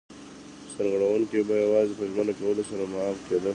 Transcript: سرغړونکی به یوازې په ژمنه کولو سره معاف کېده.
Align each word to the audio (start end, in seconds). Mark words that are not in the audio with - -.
سرغړونکی 0.73 1.39
به 1.47 1.55
یوازې 1.65 1.93
په 1.99 2.03
ژمنه 2.11 2.33
کولو 2.39 2.63
سره 2.69 2.83
معاف 2.91 3.17
کېده. 3.27 3.49